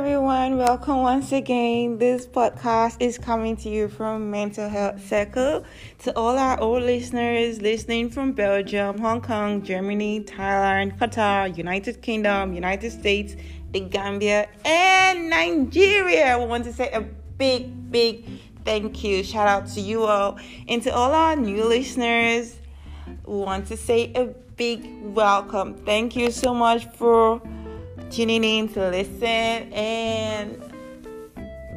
[0.00, 0.56] everyone.
[0.56, 1.98] Welcome once again.
[1.98, 5.62] This podcast is coming to you from Mental Health Circle.
[5.98, 12.54] To all our old listeners listening from Belgium, Hong Kong, Germany, Thailand, Qatar, United Kingdom,
[12.54, 13.36] United States,
[13.72, 17.02] the Gambia, and Nigeria, we want to say a
[17.36, 18.24] big, big
[18.64, 19.22] thank you.
[19.22, 20.38] Shout out to you all.
[20.66, 22.56] And to all our new listeners,
[23.26, 24.24] we want to say a
[24.56, 25.74] big welcome.
[25.84, 27.42] Thank you so much for
[28.10, 29.72] tuning in to listen.
[29.72, 30.60] And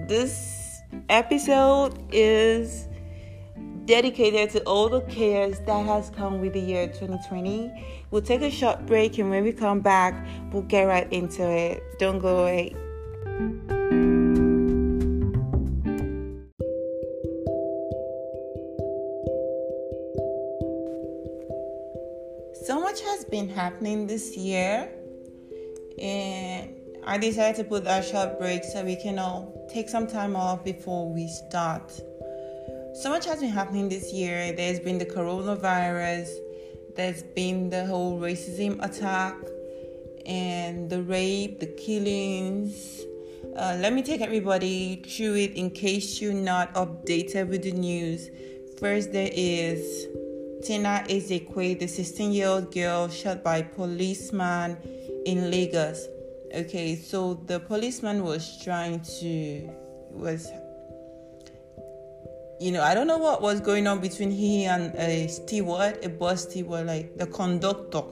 [0.08, 2.88] this episode is
[3.86, 8.06] dedicated to all the cares that has come with the year 2020.
[8.12, 11.84] We'll take a short break and when we come back, we'll get right into it.
[12.00, 12.76] Don't go away.
[22.66, 24.90] So much has been happening this year
[26.00, 30.36] and I decided to put that short break so we can all take some time
[30.36, 31.92] off before we start.
[33.02, 34.54] So much has been happening this year.
[34.54, 36.30] There's been the coronavirus,
[36.96, 39.36] there's been the whole racism attack,
[40.26, 43.02] and the rape, the killings.
[43.58, 48.30] Uh, let me take everybody through it in case you're not updated with the news.
[48.80, 50.08] First, there is
[50.64, 54.78] Tina Ezekwe, the 16 year old girl shot by policeman
[55.26, 56.08] in Lagos.
[56.54, 59.70] Okay, so the policeman was trying to
[60.12, 60.52] was
[62.60, 66.08] you know, I don't know what was going on between he and a steward, a
[66.08, 68.04] bus steward, like the conductor.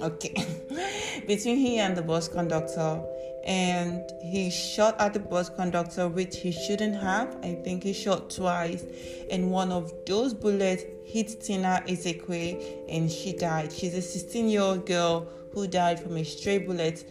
[0.00, 0.34] Okay,
[1.26, 3.02] between he and the bus conductor,
[3.44, 7.36] and he shot at the bus conductor, which he shouldn't have.
[7.42, 8.86] I think he shot twice,
[9.30, 13.70] and one of those bullets hit Tina Ezekwe, and she died.
[13.70, 17.04] She's a 16 year old girl who died from a stray bullet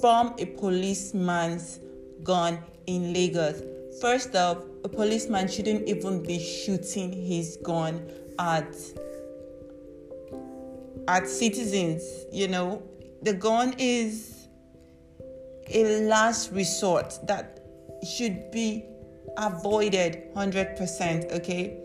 [0.00, 1.80] from a policeman's
[2.22, 3.62] gun in Lagos.
[4.00, 8.74] First off, a policeman shouldn't even be shooting his gun at
[11.08, 12.82] at citizens, you know.
[13.22, 14.48] The gun is
[15.68, 17.60] a last resort that
[18.06, 18.84] should be
[19.38, 21.78] avoided 100%, okay?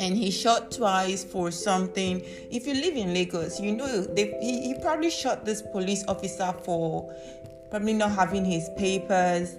[0.00, 2.22] And he shot twice for something.
[2.50, 6.54] If you live in Lagos, you know they, he, he probably shot this police officer
[6.64, 7.12] for
[7.70, 9.56] probably not having his papers,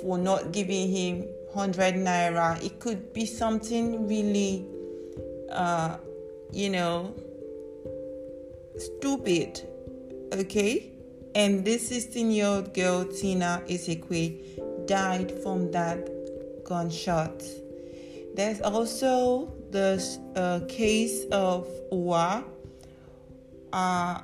[0.00, 1.20] for not giving him
[1.52, 2.62] 100 naira.
[2.64, 4.66] It could be something really,
[5.50, 5.96] uh,
[6.52, 7.14] you know,
[8.76, 9.60] stupid,
[10.32, 10.90] okay?
[11.34, 16.08] And this 16 year old girl, Tina Ezekwe, died from that
[16.64, 17.42] gunshot.
[18.34, 20.00] There's also the
[20.36, 22.44] uh, case of Uwa
[23.72, 24.20] uh,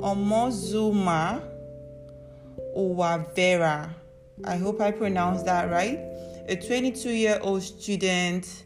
[0.00, 1.42] Omozuma
[2.76, 3.90] Uwavera.
[4.44, 5.98] I hope I pronounced that right.
[6.48, 8.64] A 22 year old student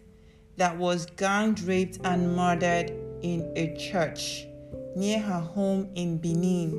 [0.57, 2.91] that was gang raped and murdered
[3.23, 4.47] in a church
[4.97, 6.73] near her home in Benin.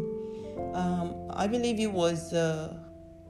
[0.74, 2.84] Um, I believe it was a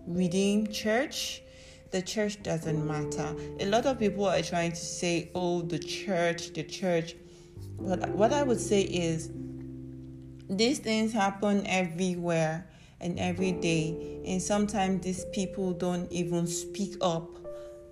[0.07, 1.43] Redeemed Church
[1.91, 3.35] the church doesn't matter.
[3.59, 7.15] A lot of people are trying to say, oh, the church, the church.
[7.79, 9.29] But what I would say is,
[10.49, 12.67] these things happen everywhere
[12.99, 14.21] and every day.
[14.25, 17.29] And sometimes these people don't even speak up.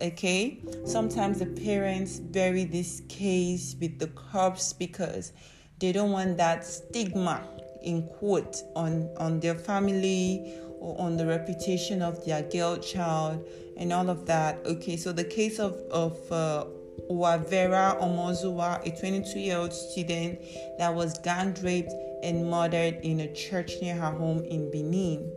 [0.02, 0.62] Okay?
[0.86, 5.32] Sometimes the parents bury this case with the corpse because
[5.80, 7.44] they don't want that stigma
[7.84, 13.46] in quote on on their family or on the reputation of their girl child
[13.78, 14.66] and all of that.
[14.66, 16.66] Okay, so the case of of uh,
[17.10, 20.40] Wavera Omozuwa, a 22 year old student
[20.78, 21.94] that was gang raped
[22.24, 25.32] and murdered in a church near her home in Benin.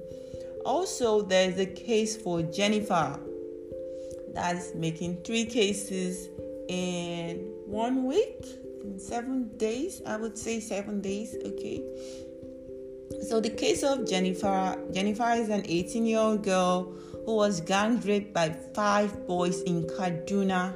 [0.64, 3.18] Also, there's a case for Jennifer
[4.34, 6.28] that's making three cases
[6.68, 8.44] in one week,
[8.84, 10.00] in seven days.
[10.06, 11.34] I would say seven days.
[11.44, 11.82] Okay.
[13.28, 16.94] So the case of Jennifer, Jennifer is an 18 year old girl
[17.28, 20.74] who was gang raped by five boys in Kaduna.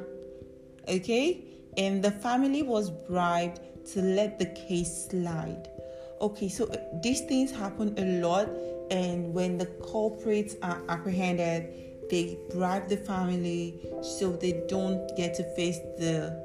[0.87, 1.43] Okay?
[1.79, 3.59] And the family was bribed
[3.95, 5.67] to let the case slide.
[6.21, 8.51] Okay, so uh, these things happen a lot,
[8.91, 11.73] and when the culprits are apprehended,
[12.11, 16.37] they bribe the family so they don't get to face the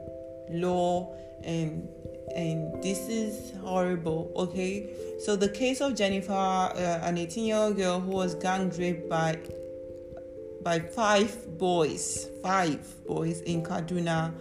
[0.52, 1.14] law
[1.44, 1.86] and
[2.34, 4.90] and this is horrible okay
[5.20, 9.10] so the case of jennifer uh, an 18 year old girl who was gang raped
[9.10, 9.38] by
[10.64, 14.34] by five boys, five boys in Kaduna.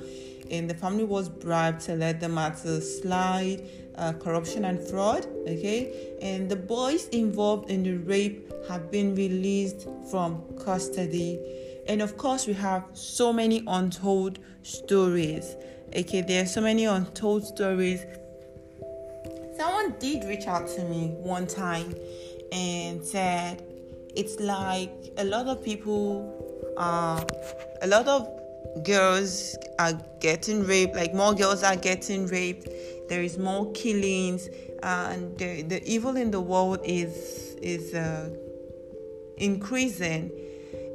[0.51, 5.27] and the family was bribed to let the matter slide, uh, corruption and fraud.
[5.49, 11.41] Okay, and the boys involved in the rape have been released from custody.
[11.89, 15.57] And of course, we have so many untold stories.
[15.97, 18.05] Okay, there are so many untold stories.
[19.57, 21.95] Someone did reach out to me one time
[22.53, 23.65] and said
[24.17, 27.23] it's like a lot of people, uh,
[27.83, 28.29] a lot of
[28.83, 32.69] girls are getting raped, like more girls are getting raped.
[33.09, 34.49] There is more killings,
[34.83, 38.31] and the, the evil in the world is is uh,
[39.37, 40.31] increasing.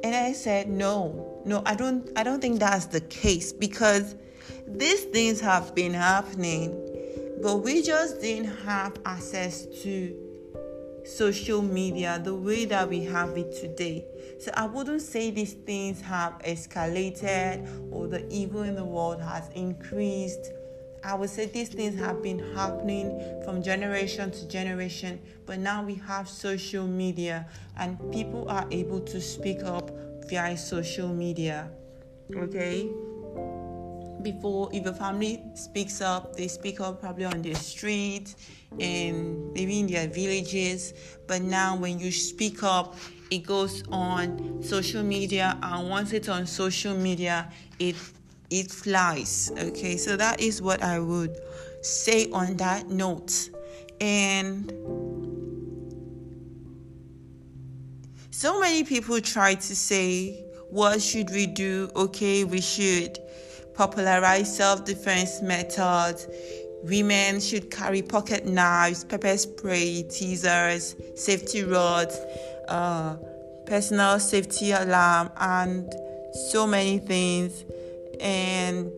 [0.04, 4.16] And I said, no, no, I don't, I don't think that's the case because
[4.66, 6.76] these things have been happening,
[7.40, 10.21] but we just didn't have access to
[11.04, 14.04] social media the way that we have it today.
[14.40, 19.48] So I wouldn't say these things have escalated or the evil in the world has
[19.54, 20.52] increased.
[21.04, 25.96] I would say these things have been happening from generation to generation, but now we
[25.96, 29.90] have social media and people are able to speak up
[30.28, 31.70] via social media.
[32.36, 32.88] Okay?
[34.22, 38.34] Before if a family speaks up they speak up probably on the street
[38.80, 40.94] and maybe in their villages
[41.26, 42.94] but now when you speak up
[43.30, 47.96] it goes on social media and once it's on social media it
[48.50, 49.96] it flies okay?
[49.96, 51.36] So that is what i would
[51.82, 53.50] say on that note.
[54.00, 54.72] And
[58.30, 61.90] so many people try to say what should we do?
[61.94, 63.18] Okay we should
[63.74, 66.26] popularize self defense methods.
[66.84, 72.18] Women should carry pocket knives, pepper spray, tasers, safety rods,
[72.68, 73.16] uh,
[73.66, 75.92] personal safety alarm, and
[76.50, 77.64] so many things.
[78.20, 78.90] And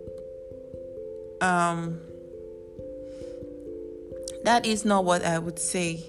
[1.43, 2.01] um,
[4.45, 6.03] that is not what I would say.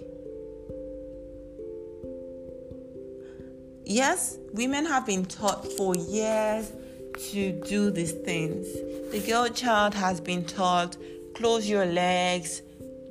[3.85, 6.71] Yes, women have been taught for years
[7.17, 8.67] to do these things.
[9.11, 10.97] The girl child has been taught
[11.35, 12.61] close your legs,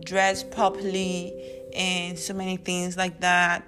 [0.04, 1.32] dress properly,
[1.74, 3.62] and so many things like that.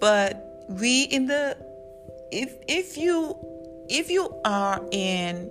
[0.00, 1.56] But we in the
[2.30, 3.36] if if you
[3.88, 5.50] if you are in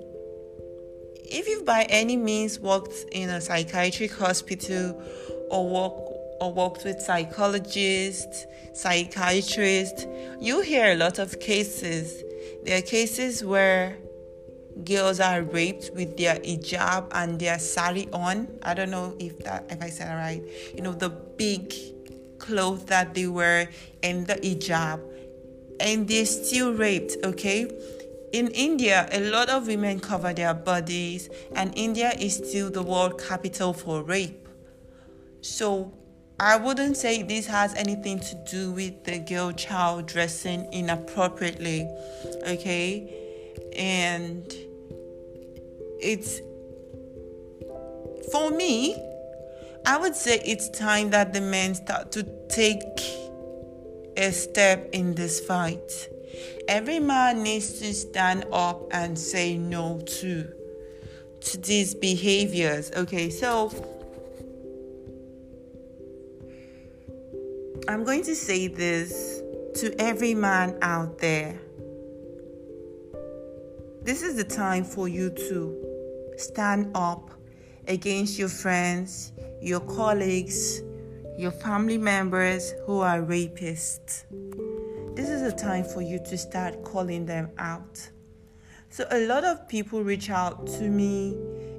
[1.30, 5.01] if you've by any means worked in a psychiatric hospital
[5.50, 5.94] or work
[6.40, 10.06] or worked with psychologists, psychiatrists,
[10.40, 12.24] you hear a lot of cases
[12.68, 13.96] there are cases where
[14.84, 18.60] girls are raped with their hijab and their sari on.
[18.62, 20.44] I don't know if that if I said it right.
[20.75, 21.74] You know the big
[22.40, 23.69] clothes that they wear
[24.04, 25.00] and the hijab,
[25.80, 27.16] and they're still raped.
[27.24, 27.72] Okay.
[28.34, 33.22] In India, a lot of women cover their bodies, and India is still the world
[33.25, 34.50] capital for rape.
[35.40, 35.94] So
[36.39, 41.89] I wouldn't say this has anything to do with the girl child dressing inappropriately,
[42.48, 43.12] okay?
[43.75, 44.45] And
[46.00, 46.42] it's
[48.31, 48.95] for me,
[49.86, 52.81] I would say it's time that the men start to take
[54.16, 56.10] a step in this fight.
[56.68, 60.54] Every man needs to stand up and say no to
[61.40, 62.92] to these behaviors.
[62.92, 63.69] Okay, so
[67.88, 69.42] I'm going to say this
[69.76, 71.60] to every man out there.
[74.02, 77.31] This is the time for you to stand up
[77.88, 79.31] against your friends,
[79.62, 80.81] your colleagues,
[81.38, 84.26] your family members who are rapists.
[85.16, 88.10] This is the time for you to start calling them out.
[88.90, 91.38] So, a lot of people reach out to me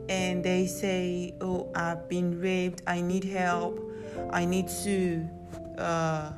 [0.08, 3.80] and they say, Oh, I've been raped, I need help,
[4.30, 5.28] I need to
[5.78, 6.32] uh,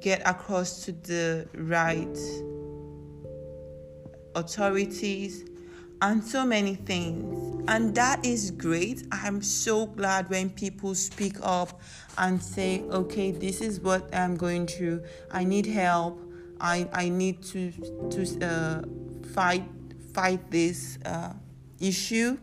[0.00, 2.18] get across to the right
[4.34, 5.44] authorities
[6.00, 7.64] and so many things.
[7.68, 9.06] And that is great.
[9.12, 11.80] I'm so glad when people speak up
[12.18, 15.04] and say, okay, this is what I'm going through.
[15.30, 16.20] I need help.
[16.60, 17.70] I, I need to,
[18.10, 18.82] to uh,
[19.32, 19.64] fight,
[20.12, 21.34] fight this uh,
[21.80, 22.36] issue.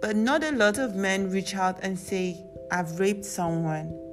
[0.00, 4.09] But not a lot of men reach out and say, I've raped someone.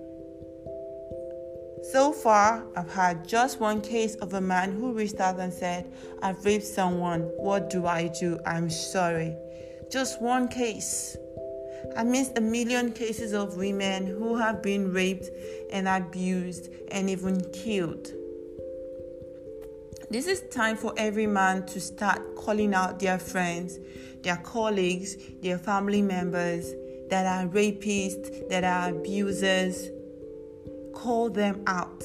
[1.83, 5.91] So far, I've had just one case of a man who reached out and said,
[6.21, 7.21] I've raped someone.
[7.37, 8.39] What do I do?
[8.45, 9.35] I'm sorry.
[9.91, 11.15] Just one case.
[11.95, 15.29] I missed a million cases of women who have been raped
[15.71, 18.11] and abused and even killed.
[20.09, 23.77] This is time for every man to start calling out their friends,
[24.23, 26.73] their colleagues, their family members
[27.09, 29.89] that are rapists, that are abusers.
[30.97, 32.03] Call them out.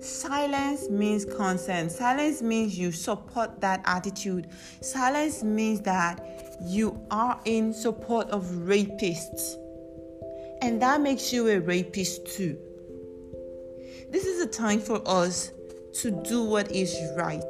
[0.00, 1.92] Silence means consent.
[1.92, 4.48] Silence means you support that attitude.
[4.80, 6.20] Silence means that
[6.66, 9.54] you are in support of rapists.
[10.62, 12.58] And that makes you a rapist too.
[14.10, 15.52] This is a time for us
[16.00, 17.40] to do what is right.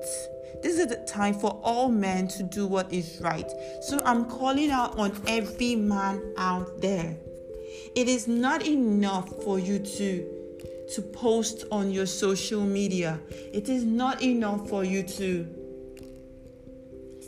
[0.62, 3.50] This is the time for all men to do what is right.
[3.80, 7.16] So I'm calling out on every man out there.
[7.94, 10.30] It is not enough for you to
[10.94, 13.18] to post on your social media.
[13.52, 15.46] It is not enough for you to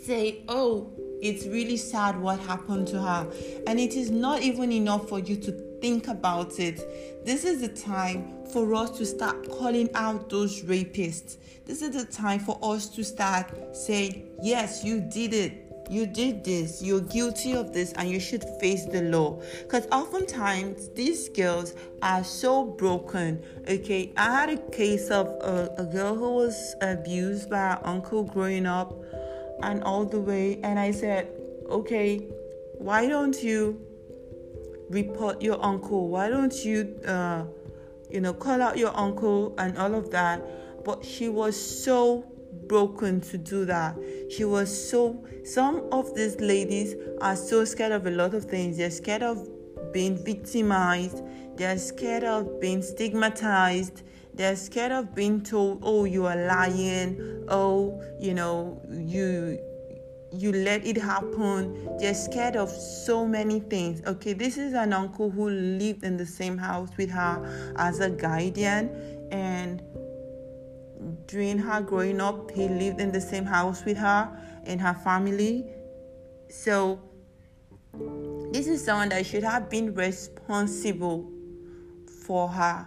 [0.04, 0.88] say, "Oh,
[1.22, 3.26] it's really sad what happened to her."
[3.66, 6.80] And it is not even enough for you to think about it.
[7.24, 11.36] This is the time for us to start calling out those rapists.
[11.66, 15.65] This is the time for us to start saying, Yes, you did it.
[15.88, 19.40] You did this, you're guilty of this, and you should face the law.
[19.62, 23.42] Because oftentimes these girls are so broken.
[23.68, 28.24] Okay, I had a case of a, a girl who was abused by her uncle
[28.24, 28.94] growing up
[29.62, 31.28] and all the way, and I said,
[31.68, 32.18] Okay,
[32.78, 33.80] why don't you
[34.90, 36.08] report your uncle?
[36.08, 37.44] Why don't you, uh,
[38.10, 40.84] you know, call out your uncle and all of that?
[40.84, 42.24] But she was so
[42.68, 43.96] broken to do that.
[44.30, 45.24] She was so.
[45.44, 48.76] Some of these ladies are so scared of a lot of things.
[48.78, 49.48] They're scared of
[49.92, 51.22] being victimized.
[51.56, 54.02] They're scared of being stigmatized.
[54.34, 59.58] They're scared of being told, "Oh, you are lying." Oh, you know, you
[60.32, 61.88] you let it happen.
[61.98, 64.02] They're scared of so many things.
[64.06, 68.10] Okay, this is an uncle who lived in the same house with her as a
[68.10, 68.90] guardian,
[69.30, 69.82] and
[71.26, 74.30] during her growing up, he lived in the same house with her
[74.64, 75.66] and her family.
[76.48, 77.00] So,
[78.52, 81.30] this is someone that should have been responsible
[82.24, 82.86] for her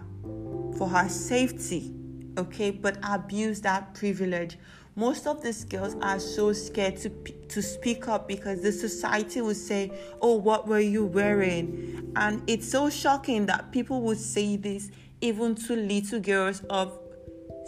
[0.76, 1.92] for her safety
[2.38, 4.56] okay but abuse that privilege
[4.96, 7.08] most of these girls are so scared to
[7.48, 12.68] to speak up because the society will say, "Oh, what were you wearing?" And it's
[12.68, 16.98] so shocking that people would say this even to little girls of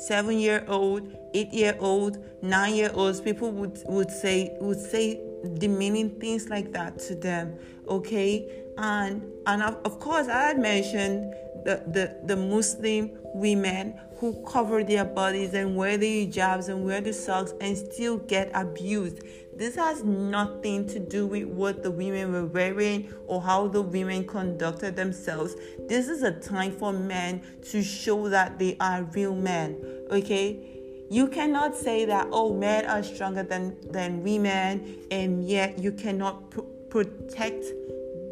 [0.06, 3.20] seven year old, eight year old, nine year olds.
[3.20, 5.20] People would would say would say
[5.58, 7.58] demeaning things like that to them.
[7.88, 11.34] Okay, and and of, of course I had mentioned
[11.64, 17.00] the, the, the Muslim women who cover their bodies and wear the hijabs and wear
[17.00, 19.22] the socks and still get abused.
[19.56, 24.26] This has nothing to do with what the women were wearing or how the women
[24.26, 25.56] conducted themselves.
[25.88, 30.06] This is a time for men to show that they are real men.
[30.10, 31.06] Okay?
[31.10, 36.50] You cannot say that, oh, men are stronger than, than women, and yet you cannot
[36.50, 37.64] pr- protect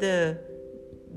[0.01, 0.37] the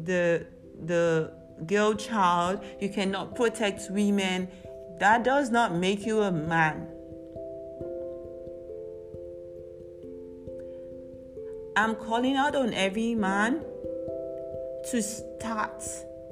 [0.04, 0.46] the
[0.84, 1.32] the
[1.66, 4.48] girl child, you cannot protect women,
[5.00, 6.88] that does not make you a man.
[11.76, 13.64] I'm calling out on every man
[14.90, 15.82] to start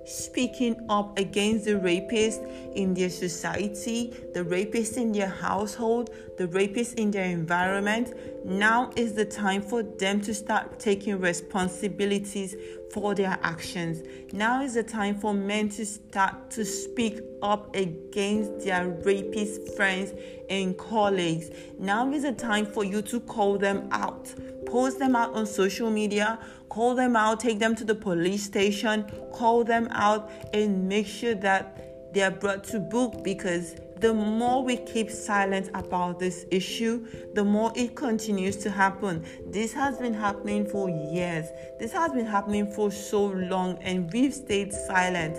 [0.04, 2.40] speaking up against the rapist
[2.75, 8.14] in their society, the rapist in their household, the rapist in their environment.
[8.44, 12.56] Now is the time for them to start taking responsibilities
[12.92, 14.02] for their actions.
[14.32, 20.12] Now is the time for men to start to speak up against their rapist friends
[20.50, 21.50] and colleagues.
[21.78, 24.32] Now is the time for you to call them out.
[24.73, 26.38] Post them out on social media,
[26.71, 31.35] call them out, take them to the police station, call them out, and make sure
[31.35, 37.07] that they are brought to book because the more we keep silent about this issue,
[37.35, 39.23] the more it continues to happen.
[39.47, 41.49] This has been happening for years.
[41.79, 45.38] This has been happening for so long, and we've stayed silent.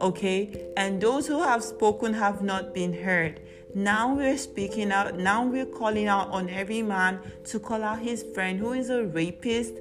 [0.00, 0.66] Okay?
[0.78, 3.38] And those who have spoken have not been heard.
[3.74, 5.16] Now we're speaking out.
[5.16, 9.04] Now we're calling out on every man to call out his friend who is a
[9.04, 9.74] rapist,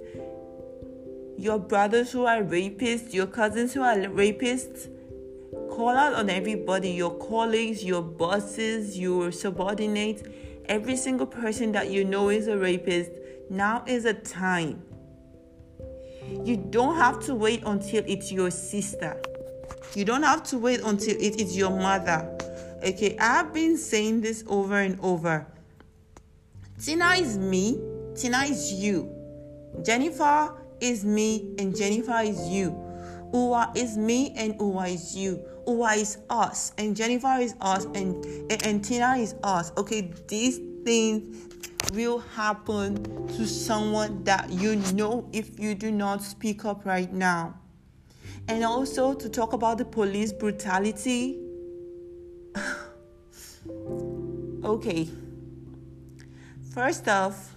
[1.38, 4.88] your brothers who are rapists, your cousins who are rapists
[5.72, 10.22] Call out on everybody your colleagues, your bosses, your subordinates,
[10.66, 13.12] every single person that you know is a rapist.
[13.50, 14.84] Now is a time.
[16.44, 19.22] You don't have to wait until it's your sister.
[19.96, 22.38] You don't have to wait until it is your mother.
[22.84, 25.48] Okay, I've been saying this over and over.
[26.84, 27.80] Tina is me,
[28.16, 29.10] Tina is you.
[29.84, 32.76] Jennifer is me, and Jennifer is you
[33.34, 35.42] Uwa is me and Uwa is you.
[35.66, 39.72] Uwa is us and Jennifer is us and, and, and Tina is us.
[39.78, 41.56] Okay, these things
[41.94, 47.58] will happen to someone that you know if you do not speak up right now.
[48.48, 51.40] And also to talk about the police brutality.
[54.64, 55.10] Okay.
[56.74, 57.56] First off,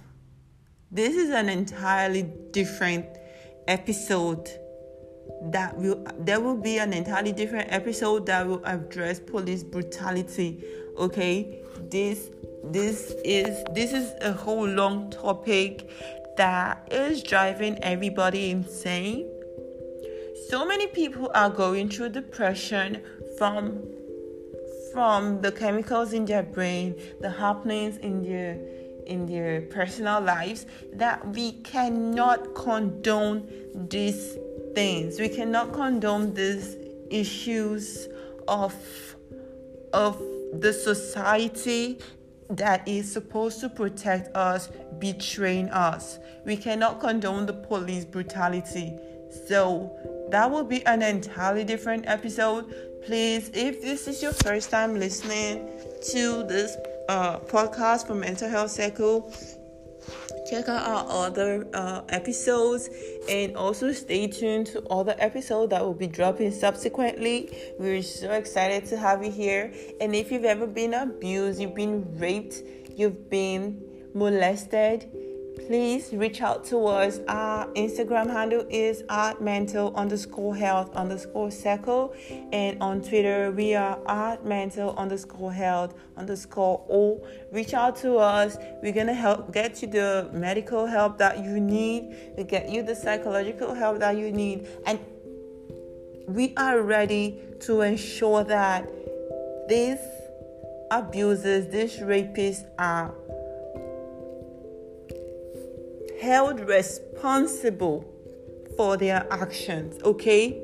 [0.91, 3.07] this is an entirely different
[3.67, 4.49] episode
[5.43, 10.63] that will there will be an entirely different episode that will address police brutality
[10.99, 12.31] okay this
[12.65, 15.91] this is this is a whole long topic
[16.37, 19.29] that is driving everybody insane
[20.49, 23.03] so many people are going through depression
[23.39, 23.83] from
[24.95, 28.53] from the chemicals in their brain the happenings in their
[29.07, 33.47] in their personal lives that we cannot condone
[33.91, 34.39] these
[34.75, 36.77] things we cannot condone these
[37.11, 38.09] issues
[38.49, 38.75] of
[39.93, 40.19] of
[40.61, 41.99] the society
[42.51, 46.19] that is supposed to protect us betraying us.
[46.45, 48.99] We cannot condone the police brutality.
[49.47, 49.91] So,
[50.31, 52.75] that will be an entirely different episode.
[53.05, 55.69] Please, if this is your first time listening
[56.13, 56.77] to this
[57.09, 59.31] uh, podcast for Mental Health Circle,
[60.49, 62.89] check out our other uh, episodes
[63.29, 68.85] and also stay tuned to other episodes that will be dropping subsequently we're so excited
[68.85, 69.73] to have you here
[70.03, 72.63] and if you've ever been abused you've been raped
[72.95, 75.11] you've been molested
[75.57, 77.21] please reach out to us.
[77.29, 82.15] Our Instagram handle is at mental underscore health underscore circle.
[82.53, 87.27] And on Twitter, we are at mental underscore health underscore O.
[87.53, 88.57] Reach out to us.
[88.83, 92.83] We're going to help get you the medical help that you need, we get you
[92.83, 94.69] the psychological help that you need.
[94.87, 94.99] And
[96.27, 98.89] we are ready to ensure that
[99.69, 99.99] these
[100.91, 103.15] abusers, these rapists are
[106.21, 108.05] held responsible
[108.77, 110.61] for their actions, okay?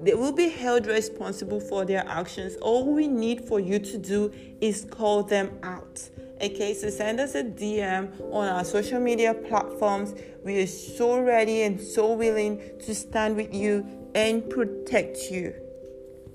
[0.00, 2.56] They will be held responsible for their actions.
[2.56, 6.08] All we need for you to do is call them out.
[6.42, 10.14] Okay, so send us a DM on our social media platforms.
[10.44, 15.54] We are so ready and so willing to stand with you and protect you.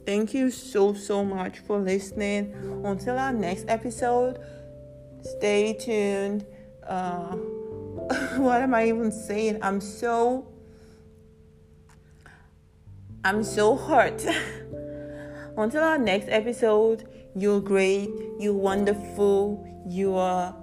[0.05, 2.81] Thank you so, so much for listening.
[2.83, 4.39] Until our next episode,
[5.21, 6.45] stay tuned.
[6.87, 7.35] Uh,
[8.37, 9.59] what am I even saying?
[9.61, 10.47] I'm so
[13.23, 14.25] I'm so hurt.
[15.57, 20.55] Until our next episode, you're great, you're wonderful, you are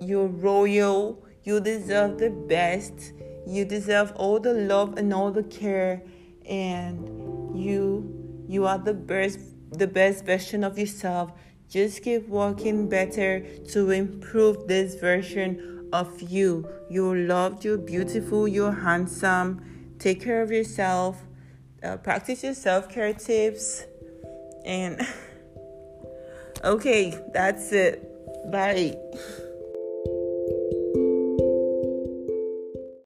[0.00, 3.12] you're royal, you deserve the best,
[3.46, 6.02] you deserve all the love and all the care,
[6.48, 9.38] and you you are the best
[9.70, 11.30] the best version of yourself.
[11.68, 13.40] Just keep working better
[13.72, 16.68] to improve this version of you.
[16.90, 19.94] You're loved, you're beautiful, you're handsome.
[19.98, 21.22] Take care of yourself.
[21.82, 23.84] Uh, practice your self care tips.
[24.64, 25.06] And
[26.64, 28.50] okay, that's it.
[28.50, 28.96] Bye.